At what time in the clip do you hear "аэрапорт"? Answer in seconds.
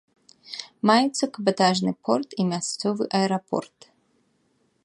3.21-3.77